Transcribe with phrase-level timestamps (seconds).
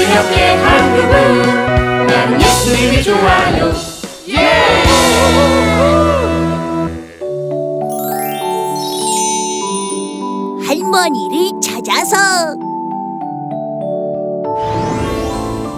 [0.00, 3.72] 가볍게 한 그분 나는 예수님이 좋아요
[4.28, 4.82] 예!
[10.66, 12.56] 할머니를 찾아서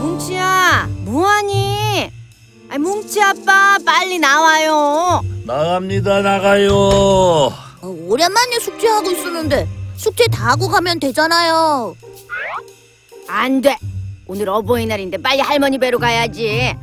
[0.01, 2.11] 뭉치야, 뭐하니?
[2.71, 5.23] 아, 뭉치 아빠 빨리 나와요.
[5.45, 7.53] 나갑니다 나가요 어,
[8.09, 11.95] 오랜만에 숙제하고 있었는데 숙제 다 하고 가면 되잖아요.
[13.29, 13.77] 안 돼.
[14.27, 16.75] 오늘 어버이날인데 빨리 할머니 뵈러 가야지.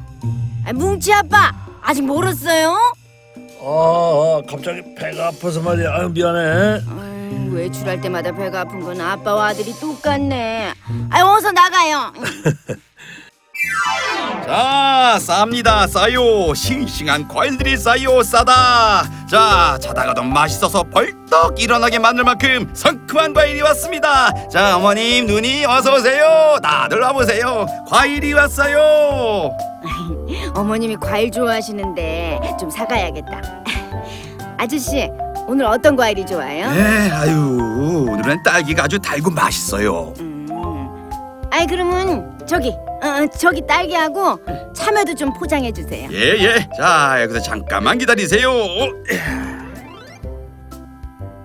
[0.65, 2.75] 아, 뭉치 아빠 아직 멀었어요?
[3.63, 9.47] 아, 아 갑자기 배가 아파서 말이야 아유 미안해 아유, 외출할 때마다 배가 아픈 건 아빠와
[9.49, 10.73] 아들이 똑같네.
[11.09, 12.13] 아, 어서 나가요.
[14.51, 15.87] 자, 쌉니다.
[15.87, 16.53] 싸요.
[16.53, 18.21] 싱싱한 과일들이 싸요.
[18.21, 19.05] 싸다.
[19.25, 24.29] 자, 자다가도 맛있어서 벌떡 일어나게 만들 만큼 상큼한 과일이 왔습니다.
[24.49, 26.57] 자, 어머님, 누니 어서 오세요.
[26.61, 27.65] 다들 와보세요.
[27.87, 29.55] 과일이 왔어요.
[30.53, 33.41] 어머님이 과일 좋아하시는데 좀 사가야겠다.
[34.57, 35.09] 아저씨,
[35.47, 36.69] 오늘 어떤 과일이 좋아요?
[36.71, 40.13] 네, 아유, 오늘은 딸기가 아주 달고 맛있어요.
[40.19, 40.29] 음.
[41.53, 44.39] 아이 그러면 저기 어, 어, 저기 딸기하고
[44.75, 46.07] 참외도 좀 포장해 주세요.
[46.11, 46.69] 예, 예.
[46.77, 48.49] 자, 여기서 잠깐만 기다리세요.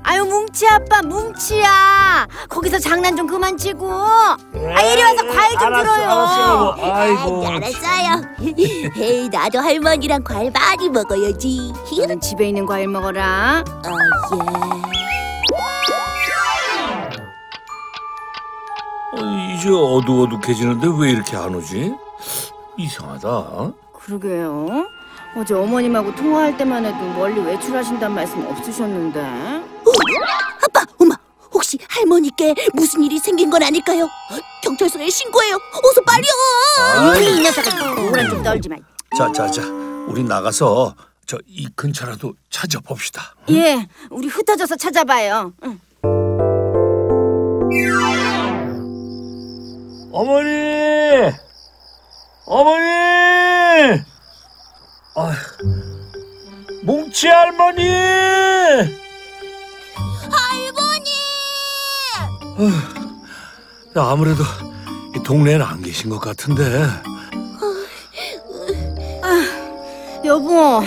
[0.08, 5.82] 아유 뭉치 아빠 뭉치야 거기서 장난 좀 그만 치고 아 이리 와서 과일 좀 알았어,
[5.82, 6.10] 들어요.
[6.10, 6.94] 알았어, 여보.
[6.94, 8.22] 아이고 아, 알았어요.
[9.02, 11.72] 에이, 나도 할머니랑 과일 많이 먹어야지.
[11.98, 13.64] 너는 집에 있는 과일 먹어라.
[13.66, 13.90] 아,
[14.92, 14.95] 예.
[19.66, 21.92] 이제 어둑어둑해지는데 왜 이렇게 안 오지?
[22.78, 24.86] 이상하다 그러게요.
[25.36, 29.20] 어제 어머님하고 통화할 때만 해도 멀리 외출하신단 말씀 없으셨는데.
[30.64, 31.16] 아빠, 엄마,
[31.52, 34.08] 혹시 할머니께 무슨 일이 생긴 건 아닐까요?
[34.62, 35.56] 경찰서에 신고해요.
[35.56, 37.16] 어서 빨리요.
[37.18, 38.76] 우리 이 녀석은 오란 좀 떨지 마.
[39.16, 39.62] 자 자 자
[40.06, 40.94] 우리 나가서
[41.26, 45.52] 저 이 근처라도 찾아봅시다 예, 우리 흩어져서 찾아봐요.
[45.64, 45.80] 응.
[50.16, 51.30] 어머니
[52.46, 52.86] 어머니
[55.14, 55.36] 아
[56.84, 57.86] 뭉치 할머니
[60.30, 61.10] 할머니!
[63.94, 64.42] 아무래도
[65.14, 66.64] 이 동네엔 안 계신 것 같은데
[70.24, 70.80] 여보,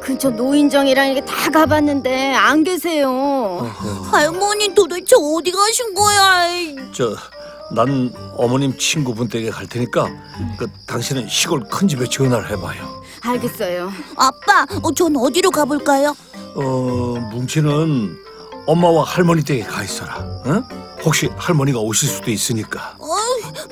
[0.00, 3.70] 근처 노인정이랑 이게 다 가봤는데 안 계세요.
[4.10, 6.48] 할머니 도대체 어디 가신 거야?
[6.92, 7.14] 저
[7.74, 10.08] 난 어머님 친구분 댁에 갈 테니까
[10.58, 13.02] 그 당신은 시골 큰 집에 전화를 해봐요.
[13.22, 13.90] 알겠어요.
[14.16, 16.14] 아빠, 어, 전 어디로 가볼까요?
[16.54, 16.62] 어
[17.32, 18.16] 뭉치는
[18.66, 20.42] 엄마와 할머니 댁에 가 있어라.
[20.46, 20.62] 응?
[21.04, 22.96] 혹시 할머니가 오실 수도 있으니까.
[22.98, 23.06] 어,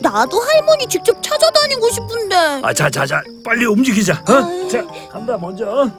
[0.00, 2.34] 나도 할머니 직접 찾아다니고 싶은데.
[2.62, 4.14] 아, 자, 자, 자, 빨리 움직이자.
[4.28, 4.68] 어?
[4.68, 5.90] 자, 간다 먼저.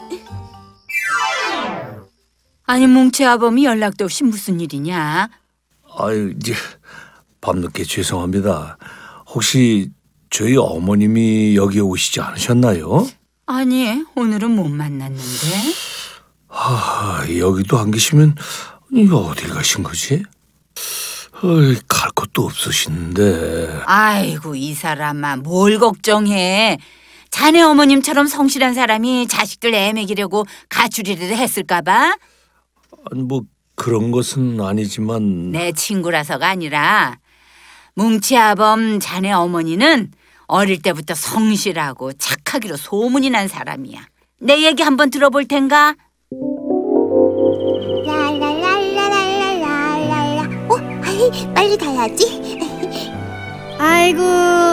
[2.66, 5.30] 아니 뭉치 아범이 연락도 없이 무슨 일이냐?
[5.98, 6.54] 아유, 이제
[7.42, 8.78] 밤늦게 죄송합니다.
[9.28, 9.90] 혹시
[10.30, 13.08] 저희 어머님이 여기 오시지 않으셨나요?
[13.48, 15.48] 아니 오늘은 못 만났는데
[16.48, 18.36] 아, 여기도 안 계시면
[18.94, 20.24] 이거 어딜 가신 거지?
[21.44, 23.82] 어이, 갈 곳도 없으신데.
[23.86, 26.78] 아이고 이 사람아 뭘 걱정해
[27.32, 32.16] 자네 어머님처럼 성실한 사람이 자식들 애먹이려고 가출이를 했을까봐
[33.12, 33.42] 아니, 뭐
[33.76, 37.18] 그런 것은 아니지만 내 친구라서가 아니라
[38.02, 40.10] 뭉치 아범 자네 어머니는
[40.48, 44.00] 어릴 때부터 성실하고 착하기로 소문이 난 사람이야
[44.40, 45.94] 내 얘기 한번 들어볼 텐가?
[48.08, 50.50] 랄랄랄랄랄랄랄라.
[50.68, 52.58] 어, 아이, 빨리 가야지.
[53.78, 54.20] 아이고,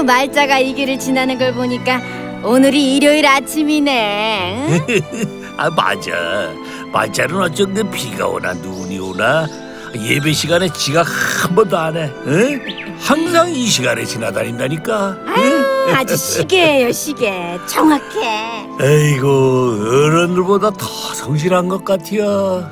[0.04, 2.00] 말자가 이 길을 지나는 걸 보니까
[2.42, 4.86] 오늘이 일요일 아침이네.
[5.58, 6.50] 아 맞아
[6.92, 9.46] 말자는 어쩐 데 비가 오나 눈이 오나
[9.96, 11.06] 예배 시간에 지각
[11.42, 12.96] 한 번도 안 해 응?
[13.00, 15.94] 항상 이 시간에 지나다닌다니까 응?
[15.94, 17.58] 아주 시계예요, 시계.
[17.66, 18.66] 정확해.
[18.80, 19.26] 에이고
[19.80, 22.70] 어른들보다 더 성실한 것 같아요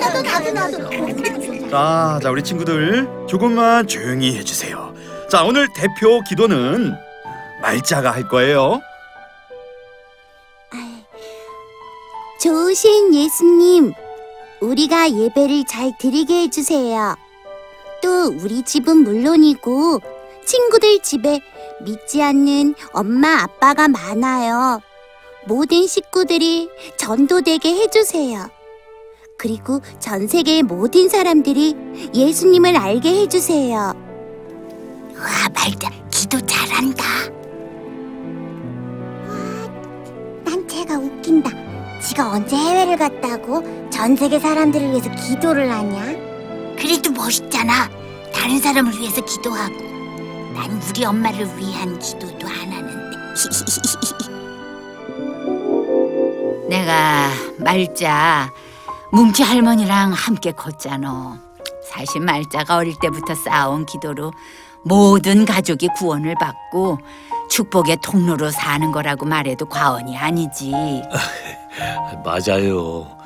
[0.00, 1.68] 나도, 나도, 나도.
[1.70, 4.94] 자, 자, 우리 친구들 조금만 조용히 해주세요.
[5.30, 6.94] 자, 오늘 대표 기도는
[7.60, 8.80] 말자가 할 거예요.
[12.40, 13.92] 좋으신 예수님,
[14.60, 17.16] 우리가 예배를 잘 드리게 해주세요.
[18.00, 20.00] 또 우리 집은 물론이고
[20.44, 21.40] 친구들 집에
[21.84, 24.80] 믿지 않는 엄마 아빠가 많아요.
[25.46, 28.48] 모든 식구들이 전도되게 해주세요.
[29.36, 31.74] 그리고 전 세계의 모든 사람들이
[32.14, 33.76] 예수님을 알게 해주세요.
[33.76, 37.04] 와, 말자, 기도 잘한다.
[40.44, 41.67] 난 쟤가 웃긴다.
[42.08, 46.00] 지가 언제 해외를 갔다고 전 세계 사람들을 위해서 기도를 하냐?
[46.78, 47.90] 그래도 멋있잖아.
[48.34, 49.74] 다른 사람을 위해서 기도하고.
[50.54, 53.18] 난 우리 엄마를 위한 기도도 안 하는데.
[56.70, 57.28] 내가
[57.58, 58.54] 말자
[59.12, 61.38] 뭉치 할머니랑 함께 컸잖아.
[61.92, 64.32] 사실 말자가 어릴 때부터 쌓아온 기도로
[64.82, 67.00] 모든 가족이 구원을 받고
[67.48, 70.72] 축복의 통로로 사는 거라고 말해도 과언이 아니지.
[72.24, 73.16] 맞아요.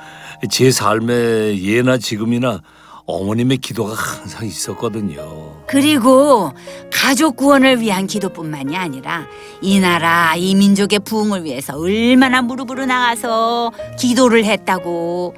[0.49, 2.61] 제 삶에 예나 지금이나
[3.05, 5.63] 어머님의 기도가 항상 있었거든요.
[5.67, 6.53] 그리고
[6.91, 9.25] 가족 구원을 위한 기도뿐만이 아니라
[9.61, 15.33] 이 나라 이 민족의 부흥을 위해서 얼마나 무릎으로 나가서 기도를 했다고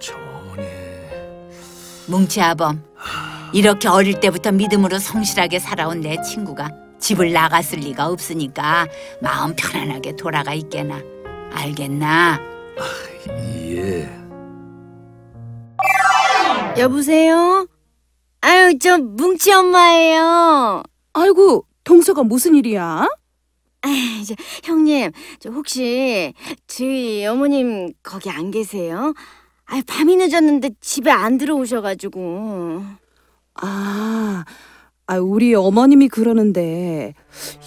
[0.00, 0.68] 저 어머니.
[2.06, 2.82] 뭉치 아범
[3.54, 8.86] 이렇게 어릴 때부터 믿음으로 성실하게 살아온 내 친구가 집을 나갔을 리가 없으니까
[9.20, 11.00] 마음 편안하게 돌아가 있게나
[11.52, 12.40] 알겠나?
[13.28, 14.08] 예.
[16.78, 17.66] 여보세요?
[18.40, 20.82] 아유, 저 뭉치 엄마예요.
[21.12, 23.08] 아이고, 동서가 무슨 일이야?
[23.82, 24.34] 아이, 저,
[24.64, 25.10] 형님,
[25.40, 26.34] 저 혹시
[26.66, 29.14] 저희 어머님 거기 안 계세요?
[29.66, 32.82] 아, 밤이 늦었는데 집에 안 들어오셔가지고.
[33.60, 34.44] 아,
[35.10, 37.14] 아, 우리 어머님이 그러는데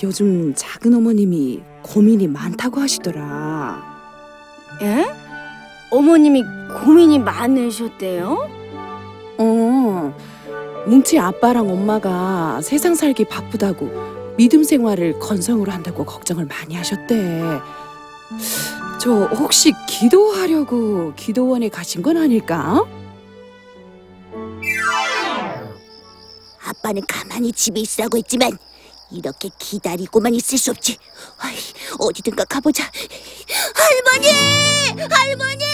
[0.04, 3.82] 요즘 작은 어머님이 고민이 많다고 하시더라.
[4.84, 5.08] 예?
[5.90, 6.44] 어머님이
[6.84, 8.48] 고민이 많으셨대요?
[9.40, 10.16] 어,
[10.86, 13.90] 뭉치 아빠랑 엄마가 세상 살기 바쁘다고
[14.38, 17.42] 믿음 생활을 건성으로 한다고 걱정을 많이 하셨대.
[19.00, 22.86] 저 혹시 기도하려고 기도원에 가신 건 아닐까?
[26.82, 28.58] 아빠는 가만히 집에 있으라고 했지만
[29.12, 30.98] 이렇게 기다리고만 있을 수 없지.
[31.38, 31.56] 아이,
[32.00, 32.90] 어디든가 가보자.
[33.76, 35.08] 할머니!
[35.10, 35.66] 할머니!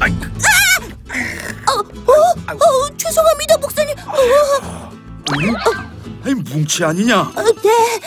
[0.00, 0.06] 아!
[1.70, 3.94] 어, 어, 어, 죄송합니다, 목사님.
[3.98, 4.92] 어,
[6.24, 7.20] 아이 뭉치 아니냐?
[7.20, 8.00] 어, 네,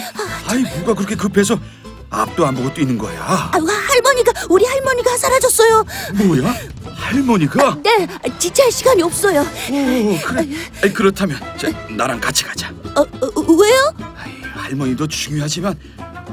[0.48, 1.58] 아이 누가 그렇게 급해서
[2.10, 3.22] 앞도 안 보고 뛰는 거야?
[3.22, 5.86] 아, 할머니가 우리 할머니가 사라졌어요.
[6.14, 6.54] 뭐야?
[7.10, 7.78] 할머니가?
[7.84, 8.08] 네,
[8.40, 9.42] 지체할 시간이 없어요.
[9.42, 10.48] 오, 그래.
[10.84, 12.70] 아이, 그렇다면 자, 나랑 같이 가자.
[12.96, 13.94] 어, 어, 왜요?
[14.18, 15.78] 아이, 할머니도 중요하지만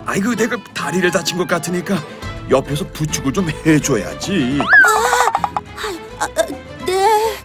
[0.07, 2.03] 아이고 내가 다리를 다친 것 같으니까
[2.51, 4.59] 옆에서 부축을 좀 해줘야지.
[6.19, 6.27] 아, 아,
[6.87, 7.37] 네.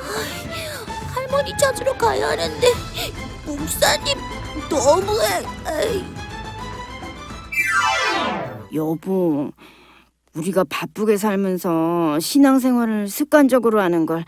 [0.00, 2.72] 아이, 할머니 찾으러 가야 하는데
[3.44, 4.18] 목사님
[4.70, 5.44] 너무해.
[5.66, 6.04] 아이.
[8.74, 9.50] 여보,
[10.34, 14.24] 우리가 바쁘게 살면서 신앙생활을 습관적으로 하는 걸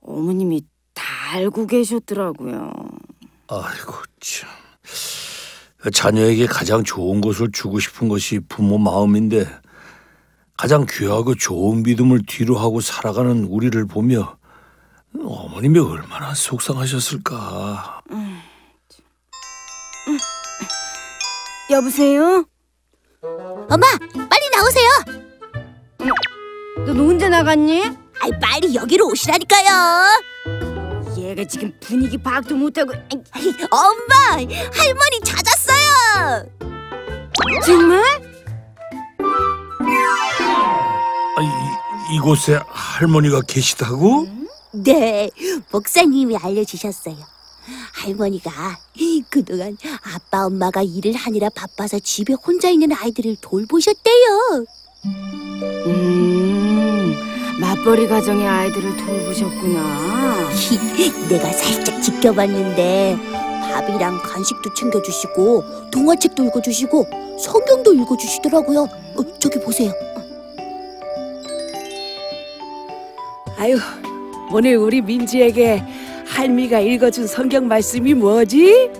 [0.00, 0.62] 어머님이
[0.94, 2.72] 다 알고 계셨더라고요.
[3.48, 4.48] 아이고 참.
[5.92, 9.46] 자녀에게 가장 좋은 것을 주고 싶은 것이 부모 마음인데
[10.56, 14.36] 가장 귀하고 좋은 믿음을 뒤로 하고 살아가는 우리를 보며
[15.16, 18.02] 어머님이 얼마나 속상하셨을까.
[21.70, 22.44] 여보세요?
[23.22, 23.86] 엄마,
[24.28, 24.88] 빨리 나오세요.
[26.84, 27.84] 너 언제 나갔니?
[28.20, 30.04] 아이, 빨리 여기로 오시라니까요.
[31.16, 36.44] 얘가 지금 분위기 파악도 못하고 아이, 아이, 엄마, 할머니 찾았어요.
[37.64, 38.02] 정말?
[41.36, 44.26] 아, 이, 이곳에 할머니가 계시다고?
[44.72, 45.30] 네,
[45.70, 47.16] 목사님이 알려주셨어요.
[47.98, 48.78] 할머니가
[49.28, 49.76] 그동안
[50.14, 54.66] 아빠 엄마가 일을 하느라 바빠서 집에 혼자 있는 아이들을 돌보셨대요.
[55.86, 57.14] 음,
[57.60, 60.48] 맞벌이 가정의 아이들을 돌보셨구나.
[61.28, 63.16] 내가 살짝 지켜봤는데
[63.72, 67.06] 밥이랑 간식도 챙겨주시고 동화책도 읽어주시고
[67.38, 68.82] 성경도 읽어주시더라고요.
[68.82, 69.92] 어, 저기 보세요.
[73.56, 73.76] 아유,
[74.50, 75.82] 오늘 우리 민지에게
[76.38, 78.92] 할미가 읽어준 성경 말씀이 뭐지?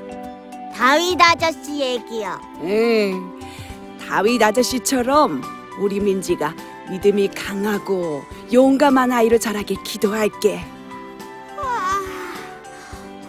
[0.75, 2.37] 다윗 아저씨 얘기요.
[2.63, 3.39] 응,
[4.05, 5.41] 다윗 아저씨처럼
[5.81, 6.53] 우리 민지가
[6.91, 10.59] 믿음이 강하고 용감한 아이로 자라게 기도할게.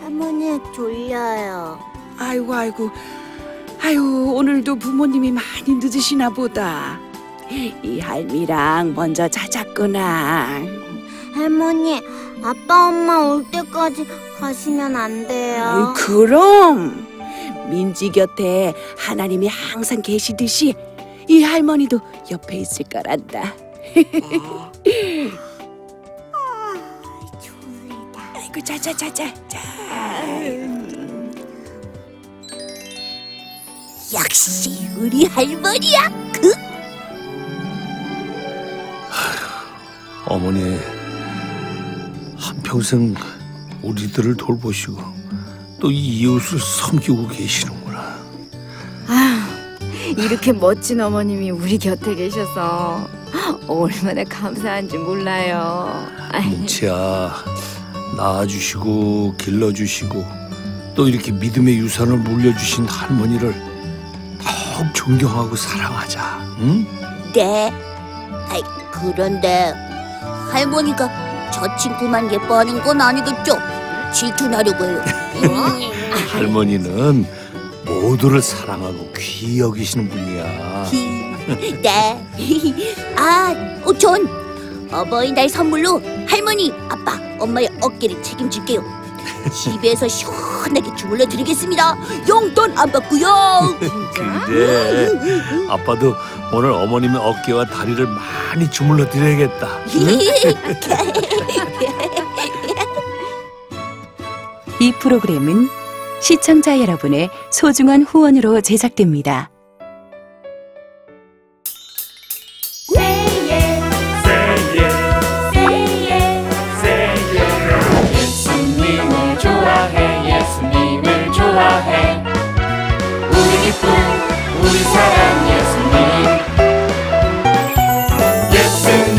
[0.02, 1.80] 할머니 졸려요.
[2.18, 2.90] 아이고 아이고
[3.80, 7.00] 아유 오늘도 부모님이 많이 늦으시나 보다.
[7.52, 10.80] 이 할미랑 먼저 자잤구나.
[11.34, 12.02] 할머니,
[12.44, 14.08] 아빠 엄마 올 때까지
[14.40, 15.64] 가시면 안 돼요.
[15.64, 17.08] 아이, 그럼
[17.70, 20.74] 민지 곁에 하나님이 항상 계시듯이
[21.28, 22.00] 이 할머니도
[22.32, 23.54] 옆에 있을 거란다.
[28.34, 29.60] 아이고 자자자자 자.
[34.14, 36.10] 역시 우리 할머니야.
[36.34, 36.52] 그
[40.26, 40.99] 어머니 한
[42.74, 43.16] 평생
[43.82, 45.02] 우리들을 돌보시고
[45.80, 48.20] 또 이 이웃을 섬기고 계시는구나.
[50.18, 53.08] 이렇게 멋진 어머님이 우리 곁에 계셔서
[53.68, 56.08] 얼마나 감사한지 몰라요.
[56.32, 57.34] 아이, 뭉치야
[58.18, 60.26] 낳아주시고 길러주시고
[60.96, 63.54] 또 이렇게 믿음의 유산을 물려주신 할머니를
[64.44, 66.40] 더욱 존경하고 사랑하자.
[66.60, 66.86] 응?
[67.34, 67.72] 네.
[68.50, 68.62] 아이,
[68.92, 69.74] 그런데
[70.52, 73.58] 할머니가 저 친구만 예뻐하는 건 아니겠죠?
[74.14, 75.02] 질투나려고 해요.
[76.32, 77.26] 할머니는
[77.86, 80.86] 모두를 사랑하고 귀히 여기시는 분이야.
[81.82, 82.26] 네.
[83.18, 84.28] 아, 어, 전
[84.92, 89.00] 어버이날 선물로 할머니, 아빠, 엄마의 어깨를 책임질게요.
[89.54, 91.98] 집에서 시원하게 주물러 드리겠습니다.
[92.28, 93.78] 용돈 안 받고요.
[94.46, 95.08] 그래.
[95.70, 96.14] 아빠도
[96.52, 99.68] 오늘 어머님의 어깨와 다리를 많이 주물러 드려야겠다.
[104.82, 105.68] 이 프로그램은
[106.22, 109.52] 시청자 여러분의 소중한 후원으로 제작됩니다.